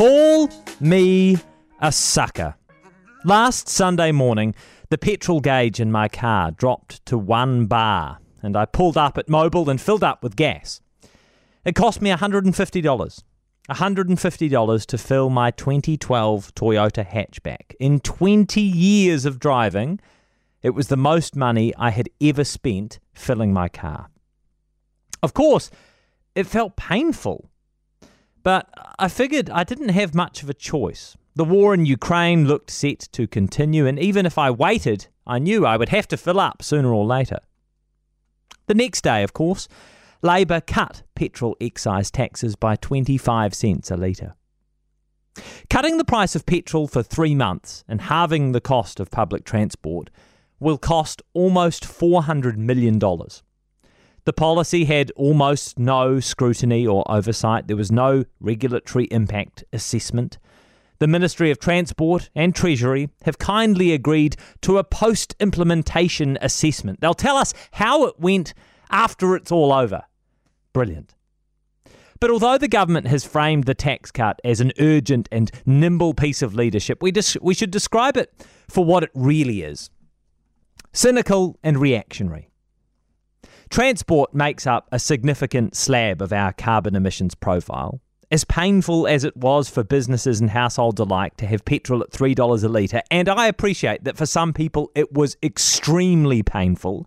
[0.00, 0.48] Call
[0.80, 1.36] me
[1.78, 2.54] a sucker.
[3.26, 4.54] Last Sunday morning,
[4.88, 9.26] the petrol gauge in my car dropped to one bar, and I pulled up at
[9.26, 10.80] Mobil and filled up with gas.
[11.66, 13.22] It cost me $150.
[13.68, 17.74] $150 to fill my 2012 Toyota hatchback.
[17.78, 20.00] In 20 years of driving,
[20.62, 24.08] it was the most money I had ever spent filling my car.
[25.22, 25.70] Of course,
[26.34, 27.49] it felt painful,
[28.42, 28.68] but
[28.98, 31.16] I figured I didn't have much of a choice.
[31.34, 35.64] The war in Ukraine looked set to continue, and even if I waited, I knew
[35.64, 37.38] I would have to fill up sooner or later.
[38.66, 39.68] The next day, of course,
[40.22, 44.34] Labor cut petrol excise taxes by 25 cents a litre.
[45.70, 50.10] Cutting the price of petrol for three months and halving the cost of public transport
[50.58, 52.98] will cost almost $400 million.
[54.24, 57.68] The policy had almost no scrutiny or oversight.
[57.68, 60.38] There was no regulatory impact assessment.
[60.98, 67.00] The Ministry of Transport and Treasury have kindly agreed to a post implementation assessment.
[67.00, 68.52] They'll tell us how it went
[68.90, 70.02] after it's all over.
[70.74, 71.14] Brilliant.
[72.20, 76.42] But although the government has framed the tax cut as an urgent and nimble piece
[76.42, 78.30] of leadership, we, dis- we should describe it
[78.68, 79.90] for what it really is
[80.92, 82.49] cynical and reactionary.
[83.70, 88.00] Transport makes up a significant slab of our carbon emissions profile.
[88.28, 92.64] As painful as it was for businesses and households alike to have petrol at $3
[92.64, 97.06] a litre, and I appreciate that for some people it was extremely painful,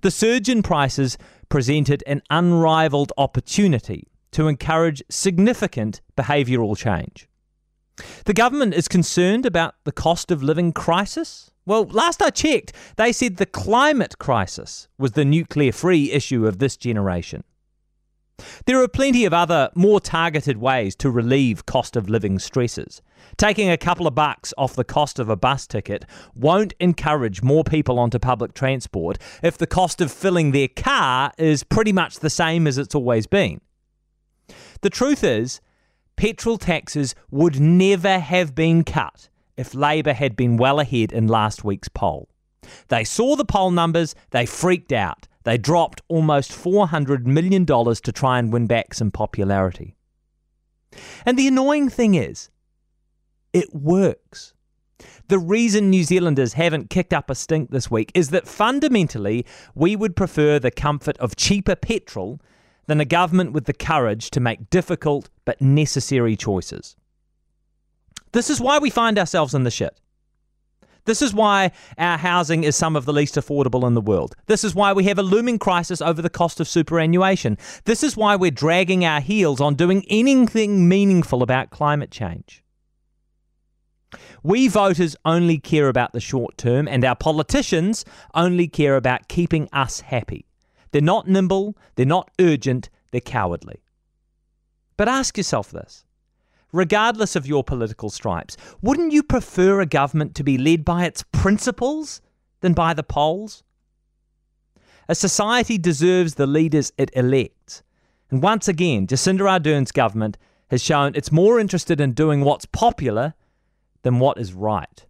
[0.00, 1.16] the surge in prices
[1.48, 7.28] presented an unrivaled opportunity to encourage significant behavioural change.
[8.24, 11.50] The government is concerned about the cost of living crisis.
[11.66, 16.58] Well, last I checked, they said the climate crisis was the nuclear free issue of
[16.58, 17.44] this generation.
[18.66, 23.00] There are plenty of other, more targeted ways to relieve cost of living stresses.
[23.36, 27.64] Taking a couple of bucks off the cost of a bus ticket won't encourage more
[27.64, 32.30] people onto public transport if the cost of filling their car is pretty much the
[32.30, 33.60] same as it's always been.
[34.82, 35.60] The truth is,
[36.16, 41.64] petrol taxes would never have been cut if Labor had been well ahead in last
[41.64, 42.28] week's poll.
[42.88, 45.28] They saw the poll numbers, they freaked out.
[45.44, 49.94] They dropped almost $400 million to try and win back some popularity.
[51.26, 52.50] And the annoying thing is,
[53.52, 54.54] it works.
[55.28, 59.44] The reason New Zealanders haven't kicked up a stink this week is that fundamentally
[59.74, 62.40] we would prefer the comfort of cheaper petrol
[62.86, 66.96] than a government with the courage to make difficult but necessary choices.
[68.32, 69.98] This is why we find ourselves in the shit.
[71.06, 74.34] This is why our housing is some of the least affordable in the world.
[74.46, 77.58] This is why we have a looming crisis over the cost of superannuation.
[77.84, 82.64] This is why we're dragging our heels on doing anything meaningful about climate change.
[84.42, 89.68] We voters only care about the short term, and our politicians only care about keeping
[89.72, 90.46] us happy.
[90.94, 93.82] They're not nimble, they're not urgent, they're cowardly.
[94.96, 96.04] But ask yourself this
[96.70, 98.56] regardless of your political stripes.
[98.80, 102.20] Wouldn't you prefer a government to be led by its principles
[102.60, 103.64] than by the polls?
[105.08, 107.82] A society deserves the leaders it elects.
[108.30, 110.38] And once again, Jacinda Ardern's government
[110.70, 113.34] has shown it's more interested in doing what's popular
[114.02, 115.06] than what is right.